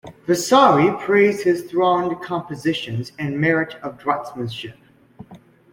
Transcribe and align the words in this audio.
Vasari 0.25 0.91
praised 1.03 1.43
his 1.43 1.69
thronged 1.69 2.19
compositions 2.23 3.11
and 3.19 3.39
merit 3.39 3.75
of 3.83 3.99
draughtsmanship. 3.99 4.79